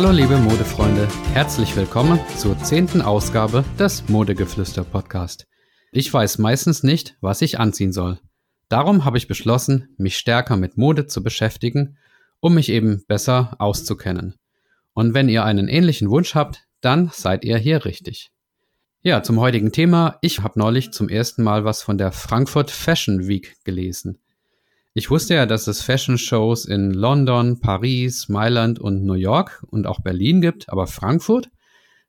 Hallo 0.00 0.12
liebe 0.12 0.36
Modefreunde, 0.36 1.08
herzlich 1.32 1.74
willkommen 1.74 2.20
zur 2.36 2.56
zehnten 2.62 3.02
Ausgabe 3.02 3.64
des 3.80 4.08
Modegeflüster 4.08 4.84
Podcast. 4.84 5.48
Ich 5.90 6.14
weiß 6.14 6.38
meistens 6.38 6.84
nicht, 6.84 7.16
was 7.20 7.42
ich 7.42 7.58
anziehen 7.58 7.90
soll. 7.90 8.20
Darum 8.68 9.04
habe 9.04 9.18
ich 9.18 9.26
beschlossen, 9.26 9.88
mich 9.98 10.16
stärker 10.16 10.56
mit 10.56 10.78
Mode 10.78 11.08
zu 11.08 11.20
beschäftigen, 11.24 11.98
um 12.38 12.54
mich 12.54 12.68
eben 12.68 13.02
besser 13.08 13.56
auszukennen. 13.58 14.36
Und 14.94 15.14
wenn 15.14 15.28
ihr 15.28 15.44
einen 15.44 15.66
ähnlichen 15.66 16.10
Wunsch 16.10 16.36
habt, 16.36 16.68
dann 16.80 17.10
seid 17.12 17.44
ihr 17.44 17.58
hier 17.58 17.84
richtig. 17.84 18.30
Ja, 19.02 19.24
zum 19.24 19.40
heutigen 19.40 19.72
Thema. 19.72 20.18
Ich 20.22 20.38
habe 20.38 20.60
neulich 20.60 20.92
zum 20.92 21.08
ersten 21.08 21.42
Mal 21.42 21.64
was 21.64 21.82
von 21.82 21.98
der 21.98 22.12
Frankfurt 22.12 22.70
Fashion 22.70 23.26
Week 23.26 23.56
gelesen. 23.64 24.20
Ich 24.98 25.10
wusste 25.10 25.34
ja, 25.34 25.46
dass 25.46 25.68
es 25.68 25.80
Fashion-Shows 25.80 26.64
in 26.64 26.90
London, 26.90 27.60
Paris, 27.60 28.28
Mailand 28.28 28.80
und 28.80 29.04
New 29.04 29.14
York 29.14 29.64
und 29.70 29.86
auch 29.86 30.00
Berlin 30.00 30.40
gibt, 30.40 30.68
aber 30.70 30.88
Frankfurt, 30.88 31.50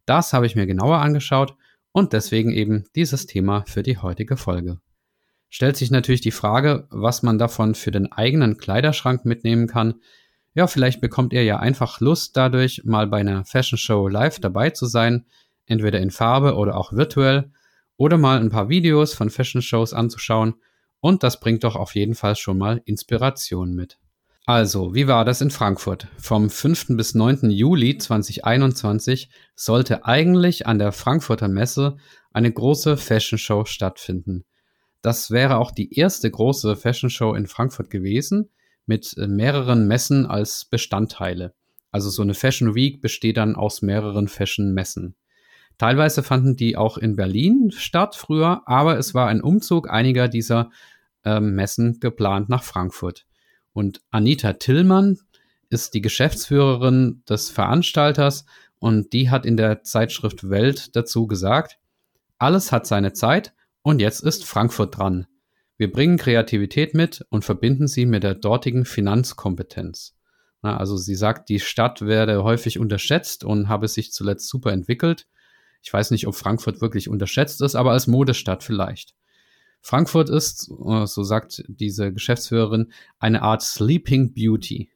das 0.07 0.33
habe 0.33 0.47
ich 0.47 0.55
mir 0.55 0.65
genauer 0.65 0.97
angeschaut 0.97 1.53
und 1.91 2.13
deswegen 2.13 2.51
eben 2.51 2.85
dieses 2.95 3.27
Thema 3.27 3.63
für 3.67 3.83
die 3.83 3.99
heutige 3.99 4.37
Folge. 4.37 4.79
Stellt 5.49 5.77
sich 5.77 5.91
natürlich 5.91 6.21
die 6.21 6.31
Frage, 6.31 6.87
was 6.89 7.21
man 7.21 7.37
davon 7.37 7.75
für 7.75 7.91
den 7.91 8.11
eigenen 8.11 8.57
Kleiderschrank 8.57 9.23
mitnehmen 9.23 9.67
kann. 9.67 10.01
Ja, 10.55 10.65
vielleicht 10.65 10.99
bekommt 10.99 11.31
ihr 11.31 11.43
ja 11.43 11.59
einfach 11.59 11.99
Lust 11.99 12.35
dadurch, 12.37 12.81
mal 12.85 13.05
bei 13.05 13.19
einer 13.19 13.45
Fashion 13.45 13.77
Show 13.77 14.07
live 14.07 14.39
dabei 14.39 14.71
zu 14.71 14.87
sein, 14.87 15.27
entweder 15.67 15.99
in 15.99 16.09
Farbe 16.09 16.55
oder 16.55 16.75
auch 16.75 16.91
virtuell, 16.91 17.51
oder 17.97 18.17
mal 18.17 18.39
ein 18.39 18.49
paar 18.49 18.67
Videos 18.67 19.13
von 19.13 19.29
Fashion 19.29 19.61
Shows 19.61 19.93
anzuschauen 19.93 20.55
und 21.01 21.23
das 21.23 21.39
bringt 21.39 21.63
doch 21.63 21.75
auf 21.75 21.95
jeden 21.95 22.15
Fall 22.15 22.35
schon 22.35 22.57
mal 22.57 22.81
Inspiration 22.85 23.73
mit. 23.73 23.97
Also, 24.45 24.95
wie 24.95 25.07
war 25.07 25.25
das 25.25 25.41
in 25.41 25.51
Frankfurt? 25.51 26.07
Vom 26.17 26.49
5. 26.49 26.97
bis 26.97 27.13
9. 27.13 27.51
Juli 27.51 27.97
2021 27.97 29.29
sollte 29.55 30.05
eigentlich 30.05 30.65
an 30.65 30.79
der 30.79 30.91
Frankfurter 30.91 31.47
Messe 31.47 31.97
eine 32.33 32.51
große 32.51 32.97
Fashion 32.97 33.37
Show 33.37 33.65
stattfinden. 33.65 34.45
Das 35.01 35.29
wäre 35.31 35.57
auch 35.57 35.71
die 35.71 35.93
erste 35.93 36.29
große 36.29 36.75
Fashion 36.75 37.09
Show 37.09 37.35
in 37.35 37.47
Frankfurt 37.47 37.89
gewesen, 37.89 38.49
mit 38.85 39.15
äh, 39.17 39.27
mehreren 39.27 39.87
Messen 39.87 40.25
als 40.25 40.65
Bestandteile. 40.65 41.53
Also 41.91 42.09
so 42.09 42.21
eine 42.21 42.33
Fashion 42.33 42.75
Week 42.75 43.01
besteht 43.01 43.37
dann 43.37 43.55
aus 43.55 43.81
mehreren 43.81 44.27
Fashion 44.27 44.73
Messen. 44.73 45.15
Teilweise 45.79 46.23
fanden 46.23 46.57
die 46.57 46.77
auch 46.77 46.97
in 46.97 47.15
Berlin 47.15 47.71
statt 47.71 48.15
früher, 48.15 48.61
aber 48.67 48.99
es 48.99 49.15
war 49.15 49.27
ein 49.27 49.41
Umzug 49.41 49.89
einiger 49.89 50.27
dieser 50.27 50.69
ähm, 51.23 51.55
Messen 51.55 51.99
geplant 51.99 52.49
nach 52.49 52.63
Frankfurt. 52.63 53.25
Und 53.71 54.01
Anita 54.11 54.53
Tillmann 54.53 55.19
ist 55.69 55.93
die 55.93 56.01
Geschäftsführerin 56.01 57.23
des 57.27 57.49
Veranstalters 57.49 58.45
und 58.79 59.13
die 59.13 59.29
hat 59.29 59.45
in 59.45 59.55
der 59.55 59.83
Zeitschrift 59.83 60.49
Welt 60.49 60.95
dazu 60.97 61.27
gesagt, 61.27 61.79
alles 62.37 62.71
hat 62.73 62.85
seine 62.85 63.13
Zeit 63.13 63.53
und 63.81 64.01
jetzt 64.01 64.21
ist 64.21 64.43
Frankfurt 64.45 64.97
dran. 64.97 65.27
Wir 65.77 65.89
bringen 65.89 66.17
Kreativität 66.17 66.93
mit 66.93 67.25
und 67.29 67.45
verbinden 67.45 67.87
sie 67.87 68.05
mit 68.05 68.23
der 68.23 68.35
dortigen 68.35 68.83
Finanzkompetenz. 68.83 70.13
Na, 70.61 70.75
also 70.75 70.97
sie 70.97 71.15
sagt, 71.15 71.47
die 71.47 71.61
Stadt 71.61 72.01
werde 72.01 72.43
häufig 72.43 72.79
unterschätzt 72.79 73.45
und 73.45 73.69
habe 73.69 73.87
sich 73.87 74.11
zuletzt 74.11 74.49
super 74.49 74.73
entwickelt. 74.73 75.25
Ich 75.81 75.91
weiß 75.91 76.11
nicht, 76.11 76.27
ob 76.27 76.35
Frankfurt 76.35 76.81
wirklich 76.81 77.09
unterschätzt 77.09 77.61
ist, 77.61 77.75
aber 77.75 77.91
als 77.91 78.07
Modestadt 78.07 78.63
vielleicht. 78.63 79.15
Frankfurt 79.81 80.29
ist, 80.29 80.69
äh, 80.85 81.05
so 81.05 81.23
sagt 81.23 81.63
diese 81.67 82.11
Geschäftsführerin, 82.11 82.91
eine 83.19 83.41
Art 83.41 83.61
Sleeping 83.61 84.33
Beauty. 84.33 84.89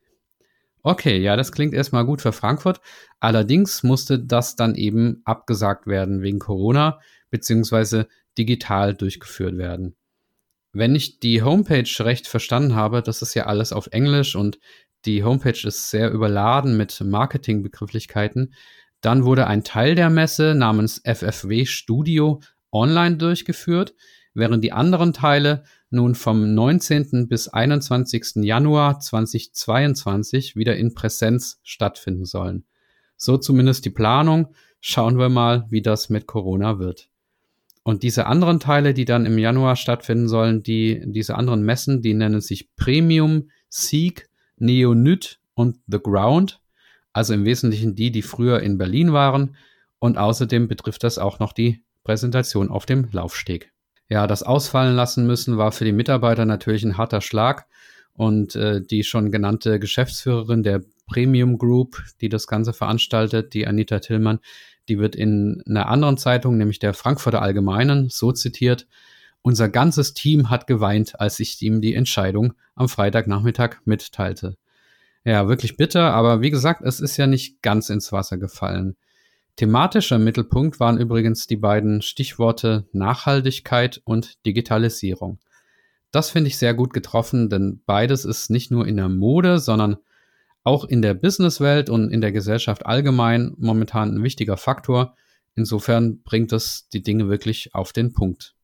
Okay, 0.82 1.18
ja, 1.22 1.38
das 1.38 1.54
klingt 1.54 1.74
erstmal 1.74 2.06
gut 2.06 2.22
für 2.22 2.34
Frankfurt. 2.34 2.82
Allerdings 3.22 3.84
musste 3.84 4.20
das 4.20 4.58
dann 4.58 4.76
eben 4.76 5.22
abgesagt 5.24 5.88
werden 5.88 6.22
wegen 6.22 6.40
Corona 6.40 7.00
beziehungsweise 7.30 8.08
digital 8.38 8.94
durchgeführt 8.94 9.58
werden. 9.58 9.96
Wenn 10.74 10.96
ich 10.96 11.20
die 11.20 11.42
Homepage 11.42 11.90
recht 12.00 12.28
verstanden 12.28 12.76
habe, 12.76 13.02
das 13.02 13.22
ist 13.22 13.34
ja 13.34 13.46
alles 13.46 13.72
auf 13.72 13.88
Englisch 13.92 14.36
und 14.36 14.60
die 15.06 15.24
Homepage 15.24 15.68
ist 15.68 15.90
sehr 15.90 16.12
überladen 16.12 16.76
mit 16.78 17.00
Marketingbegrifflichkeiten, 17.00 18.54
dann 19.04 19.26
wurde 19.26 19.48
ein 19.48 19.66
Teil 19.66 19.96
der 19.96 20.10
Messe 20.10 20.56
namens 20.56 21.02
FFW 21.04 21.66
Studio 21.66 22.40
online 22.72 23.18
durchgeführt, 23.18 23.96
während 24.34 24.64
die 24.64 24.72
anderen 24.72 25.12
Teile 25.12 25.64
nun 25.90 26.16
vom 26.16 26.56
19. 26.56 27.28
bis 27.28 27.50
21. 27.50 28.44
Januar 28.46 29.02
2022 29.02 30.56
wieder 30.56 30.78
in 30.78 30.94
Präsenz 30.94 31.60
stattfinden 31.64 32.24
sollen. 32.24 32.64
So 33.18 33.38
zumindest 33.38 33.84
die 33.84 33.90
Planung. 33.90 34.54
Schauen 34.80 35.18
wir 35.18 35.28
mal, 35.28 35.66
wie 35.70 35.82
das 35.82 36.10
mit 36.10 36.26
Corona 36.26 36.80
wird. 36.80 37.10
Und 37.84 38.04
diese 38.04 38.26
anderen 38.26 38.62
Teile, 38.62 38.94
die 38.94 39.06
dann 39.06 39.26
im 39.26 39.38
Januar 39.38 39.76
stattfinden 39.76 40.30
sollen, 40.30 40.64
die, 40.64 41.04
diese 41.06 41.36
anderen 41.36 41.64
Messen, 41.64 42.02
die 42.02 42.14
nennen 42.14 42.40
sich 42.40 42.74
Premium, 42.78 43.50
Seek, 43.68 44.30
Neonyt 44.58 45.42
und 45.56 45.80
The 45.88 46.00
Ground 46.00 46.63
also 47.14 47.34
im 47.34 47.46
Wesentlichen 47.46 47.96
die, 47.96 48.12
die 48.12 48.22
früher 48.22 48.60
in 48.62 48.78
Berlin 48.78 49.14
waren. 49.14 49.56
Und 50.00 50.18
außerdem 50.18 50.68
betrifft 50.68 51.04
das 51.04 51.18
auch 51.18 51.40
noch 51.40 51.54
die 51.54 51.84
Präsentation 52.04 52.70
auf 52.70 52.86
dem 52.86 53.08
Laufsteg. 53.12 53.72
Ja, 54.10 54.28
das 54.28 54.44
Ausfallen 54.44 54.96
lassen 54.96 55.26
müssen 55.26 55.58
war 55.58 55.72
für 55.72 55.86
die 55.86 55.94
Mitarbeiter 55.94 56.46
natürlich 56.46 56.84
ein 56.84 56.98
harter 56.98 57.22
Schlag. 57.22 57.68
Und 58.16 58.56
äh, 58.56 58.82
die 58.82 59.04
schon 59.04 59.32
genannte 59.32 59.80
Geschäftsführerin 59.80 60.62
der 60.62 60.84
Premium 61.08 61.58
Group, 61.58 62.04
die 62.22 62.30
das 62.30 62.46
Ganze 62.46 62.72
veranstaltet, 62.74 63.54
die 63.56 63.66
Anita 63.66 64.00
Tillmann, 64.00 64.40
die 64.88 65.00
wird 65.00 65.16
in 65.16 65.64
einer 65.66 65.88
anderen 65.88 66.18
Zeitung, 66.18 66.58
nämlich 66.58 66.80
der 66.80 66.94
Frankfurter 66.94 67.42
Allgemeinen, 67.42 68.10
so 68.10 68.32
zitiert. 68.32 68.88
Unser 69.42 69.68
ganzes 69.70 70.14
Team 70.14 70.50
hat 70.50 70.68
geweint, 70.68 71.20
als 71.20 71.40
ich 71.40 71.62
ihm 71.62 71.82
die 71.82 71.96
Entscheidung 71.96 72.54
am 72.76 72.88
Freitagnachmittag 72.88 73.78
mitteilte. 73.86 74.58
Ja, 75.26 75.48
wirklich 75.48 75.78
bitter, 75.78 76.14
aber 76.14 76.42
wie 76.42 76.50
gesagt, 76.50 76.82
es 76.84 77.00
ist 77.00 77.18
ja 77.18 77.28
nicht 77.28 77.62
ganz 77.62 77.90
ins 77.90 78.12
Wasser 78.12 78.38
gefallen. 78.38 78.98
Thematischer 79.56 80.20
Mittelpunkt 80.20 80.80
waren 80.80 80.98
übrigens 80.98 81.48
die 81.48 81.56
beiden 81.56 82.02
Stichworte 82.02 82.88
Nachhaltigkeit 82.92 84.02
und 84.04 84.46
Digitalisierung. 84.46 85.40
Das 86.12 86.30
finde 86.30 86.50
ich 86.50 86.58
sehr 86.58 86.74
gut 86.74 86.94
getroffen, 86.94 87.50
denn 87.50 87.82
beides 87.86 88.26
ist 88.26 88.50
nicht 88.50 88.72
nur 88.72 88.88
in 88.88 88.98
der 88.98 89.10
Mode, 89.10 89.60
sondern 89.60 89.98
auch 90.64 90.86
in 90.86 91.02
der 91.02 91.14
Businesswelt 91.14 91.90
und 91.90 92.10
in 92.10 92.22
der 92.22 92.32
Gesellschaft 92.32 92.86
allgemein 92.86 93.54
momentan 93.58 94.16
ein 94.16 94.24
wichtiger 94.24 94.58
Faktor. 94.58 95.16
Insofern 95.56 96.22
bringt 96.24 96.52
es 96.52 96.88
die 96.92 97.04
Dinge 97.04 97.30
wirklich 97.30 97.76
auf 97.76 97.94
den 97.94 98.14
Punkt. 98.14 98.56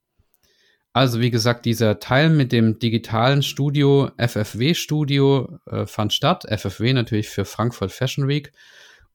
Also 0.93 1.21
wie 1.21 1.29
gesagt, 1.29 1.65
dieser 1.65 1.99
Teil 1.99 2.29
mit 2.29 2.51
dem 2.51 2.79
digitalen 2.79 3.43
Studio, 3.43 4.09
FFW 4.17 4.73
Studio, 4.73 5.59
äh, 5.67 5.85
fand 5.85 6.13
statt. 6.13 6.45
FFW 6.49 6.93
natürlich 6.93 7.29
für 7.29 7.45
Frankfurt 7.45 7.91
Fashion 7.91 8.27
Week. 8.27 8.51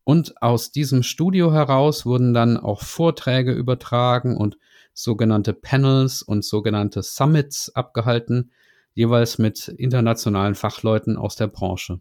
Und 0.04 0.40
aus 0.42 0.70
diesem 0.70 1.02
Studio 1.02 1.52
heraus 1.52 2.06
wurden 2.06 2.34
dann 2.34 2.56
auch 2.56 2.82
Vorträge 2.82 3.52
übertragen 3.52 4.36
und 4.36 4.56
sogenannte 4.92 5.52
Panels 5.52 6.22
und 6.22 6.44
sogenannte 6.44 7.02
Summits 7.02 7.74
abgehalten, 7.74 8.52
jeweils 8.92 9.38
mit 9.38 9.68
internationalen 9.68 10.54
Fachleuten 10.54 11.16
aus 11.16 11.34
der 11.34 11.48
Branche. 11.48 12.00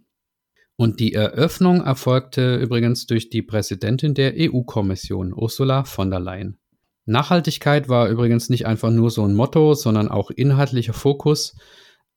Und 0.75 0.99
die 0.99 1.13
Eröffnung 1.13 1.81
erfolgte 1.81 2.57
übrigens 2.57 3.07
durch 3.07 3.29
die 3.29 3.41
Präsidentin 3.41 4.13
der 4.13 4.33
EU-Kommission, 4.35 5.33
Ursula 5.33 5.83
von 5.85 6.11
der 6.11 6.19
Leyen. 6.19 6.59
Nachhaltigkeit 7.05 7.89
war 7.89 8.07
übrigens 8.09 8.49
nicht 8.49 8.65
einfach 8.65 8.89
nur 8.89 9.11
so 9.11 9.23
ein 9.23 9.33
Motto, 9.33 9.73
sondern 9.73 10.09
auch 10.09 10.31
inhaltlicher 10.31 10.93
Fokus. 10.93 11.55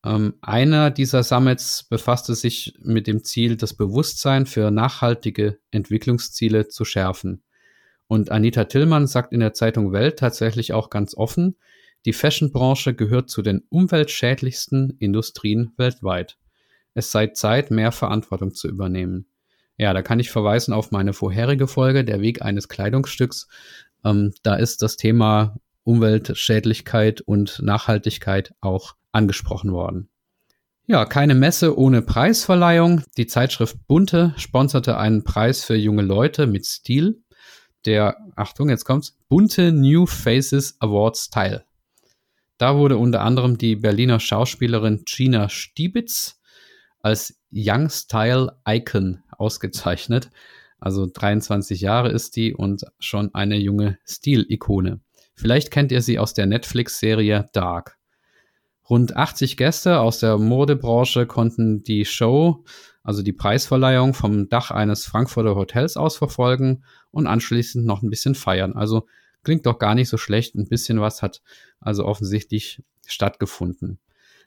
Ähm, 0.04 0.34
einer 0.40 0.90
dieser 0.90 1.22
Summits 1.22 1.84
befasste 1.84 2.34
sich 2.34 2.74
mit 2.80 3.06
dem 3.06 3.24
Ziel, 3.24 3.56
das 3.56 3.74
Bewusstsein 3.74 4.46
für 4.46 4.70
nachhaltige 4.70 5.58
Entwicklungsziele 5.70 6.68
zu 6.68 6.84
schärfen. 6.84 7.42
Und 8.06 8.30
Anita 8.30 8.64
Tillmann 8.64 9.08
sagt 9.08 9.32
in 9.32 9.40
der 9.40 9.52
Zeitung 9.52 9.92
Welt 9.92 10.18
tatsächlich 10.18 10.72
auch 10.72 10.90
ganz 10.90 11.16
offen, 11.16 11.56
die 12.04 12.12
Fashionbranche 12.12 12.94
gehört 12.94 13.30
zu 13.30 13.42
den 13.42 13.64
umweltschädlichsten 13.68 14.96
Industrien 15.00 15.72
weltweit. 15.76 16.38
Es 16.94 17.10
sei 17.10 17.28
Zeit, 17.28 17.72
mehr 17.72 17.90
Verantwortung 17.90 18.54
zu 18.54 18.68
übernehmen. 18.68 19.26
Ja, 19.76 19.92
da 19.92 20.02
kann 20.02 20.20
ich 20.20 20.30
verweisen 20.30 20.72
auf 20.72 20.92
meine 20.92 21.12
vorherige 21.12 21.66
Folge, 21.66 22.04
der 22.04 22.20
Weg 22.20 22.42
eines 22.42 22.68
Kleidungsstücks, 22.68 23.48
ähm, 24.06 24.32
da 24.42 24.54
ist 24.54 24.82
das 24.82 24.96
Thema 24.96 25.58
Umweltschädlichkeit 25.84 27.20
und 27.20 27.60
Nachhaltigkeit 27.62 28.54
auch 28.60 28.94
angesprochen 29.12 29.72
worden. 29.72 30.08
Ja, 30.86 31.04
keine 31.04 31.34
Messe 31.34 31.76
ohne 31.76 32.00
Preisverleihung. 32.00 33.02
Die 33.16 33.26
Zeitschrift 33.26 33.76
Bunte 33.88 34.34
sponserte 34.36 34.96
einen 34.98 35.24
Preis 35.24 35.64
für 35.64 35.74
junge 35.74 36.02
Leute 36.02 36.46
mit 36.46 36.64
Stil, 36.64 37.22
der, 37.86 38.16
Achtung, 38.36 38.68
jetzt 38.68 38.84
kommt's, 38.84 39.16
Bunte 39.28 39.72
New 39.72 40.06
Faces 40.06 40.76
Awards 40.80 41.30
Teil. 41.30 41.64
Da 42.58 42.76
wurde 42.76 42.96
unter 42.96 43.20
anderem 43.22 43.58
die 43.58 43.76
Berliner 43.76 44.20
Schauspielerin 44.20 45.02
Gina 45.06 45.48
Stiebitz 45.48 46.40
als 47.00 47.38
Young 47.52 47.90
Style 47.90 48.56
Icon 48.66 49.22
ausgezeichnet. 49.30 50.30
Also 50.78 51.06
23 51.06 51.80
Jahre 51.80 52.10
ist 52.10 52.36
die 52.36 52.54
und 52.54 52.84
schon 52.98 53.34
eine 53.34 53.56
junge 53.56 53.98
Stilikone. 54.04 55.00
Vielleicht 55.34 55.70
kennt 55.70 55.92
ihr 55.92 56.02
sie 56.02 56.18
aus 56.18 56.34
der 56.34 56.46
Netflix-Serie 56.46 57.50
Dark. 57.52 57.98
Rund 58.88 59.16
80 59.16 59.56
Gäste 59.56 60.00
aus 60.00 60.20
der 60.20 60.38
Modebranche 60.38 61.26
konnten 61.26 61.82
die 61.82 62.04
Show, 62.04 62.64
also 63.02 63.22
die 63.22 63.32
Preisverleihung, 63.32 64.14
vom 64.14 64.48
Dach 64.48 64.70
eines 64.70 65.06
Frankfurter 65.06 65.56
Hotels 65.56 65.96
aus 65.96 66.16
verfolgen 66.16 66.84
und 67.10 67.26
anschließend 67.26 67.84
noch 67.84 68.02
ein 68.02 68.10
bisschen 68.10 68.34
feiern. 68.34 68.74
Also 68.74 69.06
klingt 69.42 69.66
doch 69.66 69.78
gar 69.78 69.94
nicht 69.94 70.08
so 70.08 70.16
schlecht. 70.16 70.54
Ein 70.54 70.68
bisschen 70.68 71.00
was 71.00 71.22
hat 71.22 71.42
also 71.80 72.04
offensichtlich 72.04 72.82
stattgefunden. 73.06 73.98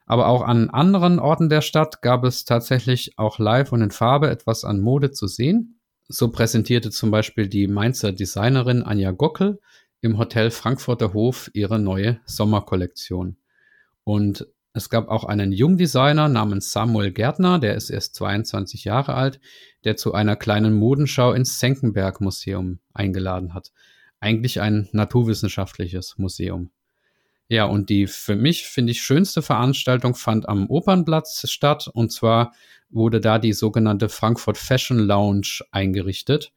Aber 0.05 0.27
auch 0.27 0.41
an 0.41 0.69
anderen 0.69 1.19
Orten 1.19 1.49
der 1.49 1.61
Stadt 1.61 2.01
gab 2.01 2.23
es 2.23 2.43
tatsächlich 2.43 3.17
auch 3.17 3.39
live 3.39 3.71
und 3.71 3.81
in 3.81 3.91
Farbe 3.91 4.29
etwas 4.29 4.63
an 4.63 4.79
Mode 4.79 5.11
zu 5.11 5.27
sehen. 5.27 5.78
So 6.11 6.31
präsentierte 6.31 6.89
zum 6.89 7.11
Beispiel 7.11 7.47
die 7.47 7.67
Mainzer 7.67 8.11
Designerin 8.11 8.81
Anja 8.81 9.11
Gockel 9.11 9.59
im 10.01 10.17
Hotel 10.17 10.49
Frankfurter 10.49 11.13
Hof 11.13 11.51
ihre 11.53 11.77
neue 11.77 12.19
Sommerkollektion. 12.25 13.37
Und 14.03 14.47
es 14.73 14.89
gab 14.89 15.07
auch 15.09 15.23
einen 15.23 15.51
Jungdesigner 15.51 16.27
namens 16.27 16.71
Samuel 16.71 17.11
Gärtner, 17.11 17.59
der 17.59 17.75
ist 17.75 17.91
erst 17.91 18.15
22 18.15 18.85
Jahre 18.85 19.13
alt, 19.13 19.39
der 19.83 19.97
zu 19.97 20.13
einer 20.13 20.35
kleinen 20.35 20.73
Modenschau 20.73 21.31
ins 21.33 21.59
Senckenberg 21.59 22.21
Museum 22.21 22.79
eingeladen 22.91 23.53
hat. 23.53 23.71
Eigentlich 24.19 24.61
ein 24.61 24.89
naturwissenschaftliches 24.91 26.17
Museum. 26.17 26.71
Ja, 27.49 27.65
und 27.65 27.89
die 27.89 28.05
für 28.05 28.35
mich, 28.35 28.67
finde 28.67 28.91
ich, 28.91 29.01
schönste 29.01 29.41
Veranstaltung 29.41 30.13
fand 30.13 30.47
am 30.47 30.69
Opernplatz 30.69 31.49
statt. 31.49 31.89
Und 31.91 32.11
zwar 32.11 32.53
wurde 32.89 33.19
da 33.19 33.39
die 33.39 33.53
sogenannte 33.53 34.07
Frankfurt 34.07 34.57
Fashion 34.57 34.99
Lounge 34.99 35.61
eingerichtet. 35.71 36.53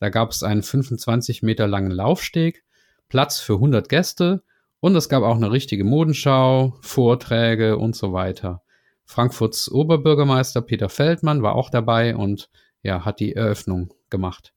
Da 0.00 0.10
gab 0.10 0.30
es 0.30 0.42
einen 0.42 0.62
25 0.62 1.42
Meter 1.42 1.66
langen 1.66 1.90
Laufsteg, 1.90 2.62
Platz 3.08 3.40
für 3.40 3.54
100 3.54 3.88
Gäste 3.88 4.42
und 4.80 4.94
es 4.96 5.08
gab 5.08 5.22
auch 5.22 5.36
eine 5.36 5.50
richtige 5.50 5.82
Modenschau, 5.82 6.76
Vorträge 6.82 7.78
und 7.78 7.96
so 7.96 8.12
weiter. 8.12 8.62
Frankfurts 9.06 9.70
Oberbürgermeister 9.70 10.60
Peter 10.60 10.90
Feldmann 10.90 11.42
war 11.42 11.54
auch 11.54 11.70
dabei 11.70 12.16
und 12.16 12.50
ja, 12.82 13.04
hat 13.04 13.20
die 13.20 13.34
Eröffnung 13.34 13.94
gemacht. 14.10 14.52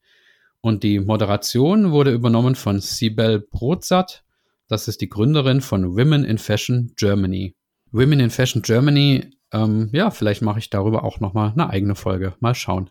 Und 0.59 0.83
die 0.83 0.99
Moderation 0.99 1.91
wurde 1.91 2.11
übernommen 2.11 2.55
von 2.55 2.81
Sibel 2.81 3.39
Brotsatt, 3.39 4.25
das 4.67 4.87
ist 4.87 5.01
die 5.01 5.09
Gründerin 5.09 5.61
von 5.61 5.97
Women 5.97 6.23
in 6.23 6.37
Fashion 6.37 6.93
Germany. 6.95 7.55
Women 7.91 8.19
in 8.19 8.29
Fashion 8.29 8.61
Germany, 8.61 9.31
ähm, 9.51 9.89
ja, 9.93 10.11
vielleicht 10.11 10.41
mache 10.41 10.59
ich 10.59 10.69
darüber 10.69 11.03
auch 11.03 11.19
nochmal 11.19 11.51
eine 11.51 11.69
eigene 11.69 11.95
Folge. 11.95 12.35
Mal 12.39 12.55
schauen. 12.55 12.89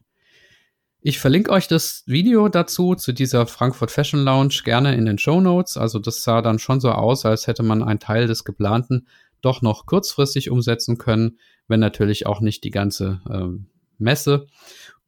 Ich 1.01 1.19
verlinke 1.19 1.53
euch 1.53 1.69
das 1.69 2.03
Video 2.07 2.49
dazu, 2.49 2.95
zu 2.95 3.13
dieser 3.13 3.47
Frankfurt 3.47 3.91
Fashion 3.91 4.25
Lounge, 4.25 4.63
gerne 4.65 4.95
in 4.97 5.05
den 5.05 5.19
Show 5.19 5.41
Notes. 5.41 5.77
Also 5.77 5.99
das 5.99 6.25
sah 6.25 6.43
dann 6.43 6.59
schon 6.59 6.81
so 6.81 6.91
aus, 6.91 7.25
als 7.25 7.47
hätte 7.47 7.63
man 7.63 7.83
einen 7.83 8.01
Teil 8.01 8.27
des 8.27 8.45
geplanten 8.45 9.07
doch 9.41 9.63
noch 9.63 9.87
kurzfristig 9.87 10.51
umsetzen 10.51 10.99
können, 10.99 11.39
wenn 11.69 11.81
natürlich 11.81 12.27
auch 12.27 12.41
nicht 12.41 12.65
die 12.65 12.71
ganze 12.71 13.21
ähm, 13.31 13.67
Messe. 13.99 14.47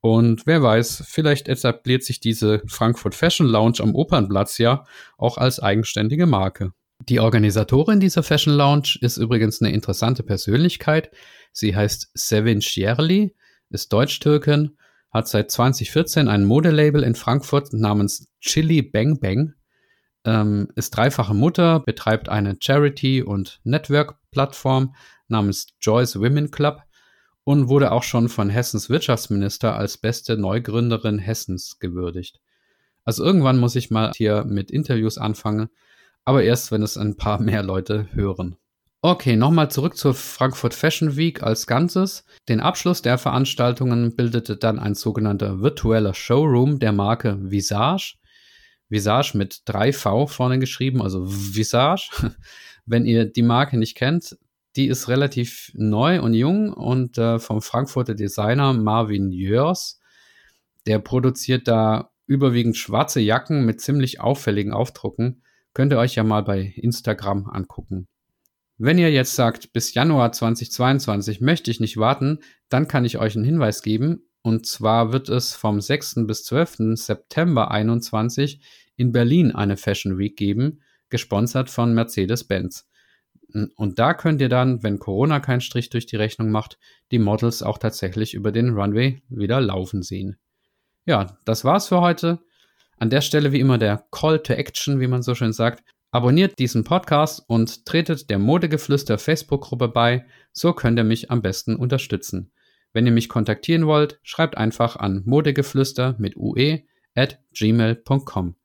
Und 0.01 0.47
wer 0.47 0.63
weiß, 0.63 1.05
vielleicht 1.07 1.49
etabliert 1.49 2.05
sich 2.05 2.21
diese 2.21 2.63
Frankfurt 2.67 3.15
Fashion 3.15 3.47
Lounge 3.47 3.81
am 3.81 3.95
Opernplatz 3.95 4.59
ja 4.59 4.85
auch 5.17 5.39
als 5.39 5.61
eigenständige 5.61 6.27
Marke. 6.27 6.73
Die 7.09 7.21
Organisatorin 7.21 8.01
dieser 8.01 8.23
Fashion 8.23 8.55
Lounge 8.55 8.97
ist 9.01 9.17
übrigens 9.17 9.61
eine 9.61 9.73
interessante 9.73 10.23
Persönlichkeit. 10.23 11.11
Sie 11.53 11.75
heißt 11.75 12.11
Sevin 12.15 12.61
Scherli, 12.61 13.35
ist 13.71 13.93
Deutsch-Türkin, 13.93 14.77
hat 15.11 15.29
seit 15.29 15.51
2014 15.51 16.29
ein 16.29 16.45
Modelabel 16.45 17.03
in 17.03 17.15
Frankfurt 17.15 17.73
namens 17.73 18.29
Chili 18.41 18.83
Bang 18.83 19.19
Bang, 19.21 19.55
ähm, 20.25 20.69
ist 20.75 20.91
dreifache 20.91 21.35
Mutter, 21.35 21.81
betreibt 21.81 22.29
eine 22.29 22.57
Charity- 22.61 23.23
und 23.23 23.61
Network-Plattform 23.65 24.95
namens 25.29 25.69
Joyce 25.81 26.17
Women 26.21 26.51
Club 26.51 26.83
und 27.49 27.71
wurde 27.71 27.93
auch 27.93 28.03
schon 28.03 28.29
von 28.29 28.51
Hessens 28.51 28.91
Wirtschaftsminister 28.91 29.75
als 29.75 29.97
beste 29.97 30.37
Neugründerin 30.37 31.19
Hessens 31.19 31.79
gewürdigt. 31.79 32.43
Also 33.05 33.25
irgendwann 33.25 33.57
muss 33.57 33.75
ich 33.75 33.91
mal 33.91 34.13
hier 34.15 34.45
mit 34.45 34.71
Interviews 34.71 35.17
anfangen, 35.17 35.71
aber 36.27 36.43
erst, 36.43 36.73
wenn 36.73 36.83
es 36.83 36.99
ein 36.99 37.17
paar 37.17 37.41
mehr 37.41 37.63
Leute 37.63 38.07
hören. 38.13 38.57
Okay, 39.01 39.35
nochmal 39.35 39.71
zurück 39.71 39.97
zur 39.97 40.13
Frankfurt 40.13 40.75
Fashion 40.75 41.17
Week 41.17 41.43
als 41.43 41.67
Ganzes. 41.67 42.27
Den 42.51 42.61
Abschluss 42.61 43.01
der 43.01 43.17
Veranstaltungen 43.17 44.15
bildete 44.15 44.59
dann 44.59 44.79
ein 44.79 44.95
sogenannter 44.95 45.63
virtueller 45.63 46.13
Showroom 46.13 46.79
der 46.79 46.93
Marke 46.93 47.39
Visage. 47.41 48.17
Visage 48.91 49.39
mit 49.39 49.63
3V 49.67 50.29
vorne 50.29 50.59
geschrieben, 50.59 51.01
also 51.01 51.25
Visage. 51.27 52.11
Wenn 52.85 53.07
ihr 53.07 53.25
die 53.25 53.41
Marke 53.41 53.79
nicht 53.79 53.95
kennt, 53.95 54.37
die 54.79 54.87
ist 54.87 55.09
relativ 55.09 55.73
neu 55.75 56.23
und 56.23 56.35
jung 56.35 56.73
und 56.73 57.19
äh, 57.19 57.41
vom 57.41 57.61
Frankfurter 57.61 58.15
Designer 58.15 58.73
Marvin 58.73 59.33
Jörs. 59.33 60.01
Der 60.87 61.01
produziert 61.01 61.67
da 61.67 62.13
überwiegend 62.27 62.77
schwarze 62.77 63.19
Jacken 63.19 63.67
mit 63.67 63.81
ziemlich 63.81 64.21
auffälligen 64.21 64.73
Aufdrucken. 64.73 65.43
Könnt 65.75 65.93
ihr 65.93 65.99
euch 65.99 66.15
ja 66.15 66.23
mal 66.23 66.45
bei 66.45 66.73
Instagram 66.77 67.49
angucken. 67.49 68.07
Wenn 68.77 68.99
ihr 68.99 69.11
jetzt 69.11 69.35
sagt, 69.35 69.73
bis 69.73 69.95
Januar 69.95 70.31
2022 70.31 71.41
möchte 71.41 71.73
ich 71.73 71.81
nicht 71.81 71.97
warten, 71.97 72.39
dann 72.69 72.87
kann 72.87 73.05
ich 73.05 73.19
euch 73.19 73.35
einen 73.35 73.45
Hinweis 73.45 73.83
geben. 73.83 74.29
Und 74.43 74.67
zwar 74.67 75.13
wird 75.13 75.29
es 75.29 75.55
vom 75.55 75.81
6. 75.81 76.27
bis 76.29 76.45
12. 76.45 76.95
September 76.95 77.67
2021 77.67 78.61
in 78.95 79.11
Berlin 79.11 79.51
eine 79.51 79.77
Fashion 79.77 80.19
Week 80.19 80.37
geben, 80.37 80.83
gesponsert 81.09 81.69
von 81.69 81.93
Mercedes-Benz. 81.93 82.89
Und 83.77 83.99
da 83.99 84.15
könnt 84.15 84.41
ihr 84.41 84.49
dann, 84.49 84.83
wenn 84.83 84.99
Corona 84.99 85.41
keinen 85.41 85.61
Strich 85.63 85.89
durch 85.89 86.07
die 86.07 86.17
Rechnung 86.17 86.51
macht, 86.51 86.79
die 87.11 87.19
Models 87.19 87.63
auch 87.63 87.79
tatsächlich 87.79 88.35
über 88.35 88.53
den 88.53 88.75
Runway 88.75 89.23
wieder 89.29 89.61
laufen 89.61 90.03
sehen. 90.03 90.37
Ja, 91.07 91.39
das 91.47 91.65
war's 91.65 91.89
für 91.89 92.01
heute. 92.01 92.41
An 92.99 93.11
der 93.11 93.23
Stelle 93.23 93.53
wie 93.53 93.61
immer 93.61 93.79
der 93.79 94.05
Call 94.11 94.43
to 94.43 94.53
Action, 94.53 95.01
wie 95.01 95.07
man 95.07 95.23
so 95.23 95.35
schön 95.35 95.53
sagt. 95.53 95.83
Abonniert 96.11 96.59
diesen 96.59 96.85
Podcast 96.85 97.43
und 97.49 97.87
tretet 97.87 98.29
der 98.29 98.39
Modegeflüster 98.39 99.19
Facebook-Gruppe 99.19 99.89
bei, 99.89 100.27
so 100.53 100.73
könnt 100.73 100.99
ihr 100.99 101.05
mich 101.05 101.31
am 101.31 101.43
besten 101.43 101.77
unterstützen. 101.77 102.51
Wenn 102.93 103.07
ihr 103.07 103.13
mich 103.13 103.29
kontaktieren 103.29 103.87
wollt, 103.87 104.19
schreibt 104.23 104.57
einfach 104.57 104.97
an 104.97 105.23
modegeflüster 105.25 106.17
mit 106.19 106.37
ue 106.37 106.83
at 107.15 107.39
gmail.com. 107.53 108.58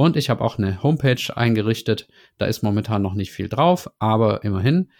Und 0.00 0.16
ich 0.16 0.30
habe 0.30 0.44
auch 0.44 0.58
eine 0.58 0.80
Homepage 0.84 1.36
eingerichtet. 1.36 2.06
Da 2.38 2.46
ist 2.46 2.62
momentan 2.62 3.02
noch 3.02 3.14
nicht 3.14 3.32
viel 3.32 3.48
drauf, 3.48 3.90
aber 3.98 4.44
immerhin. 4.44 4.90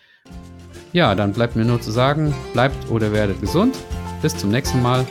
Ja, 0.92 1.14
dann 1.14 1.32
bleibt 1.32 1.54
mir 1.54 1.64
nur 1.64 1.80
zu 1.80 1.92
sagen, 1.92 2.34
bleibt 2.52 2.90
oder 2.90 3.12
werdet 3.12 3.40
gesund. 3.40 3.78
Bis 4.22 4.36
zum 4.36 4.50
nächsten 4.50 4.82
Mal. 4.82 5.06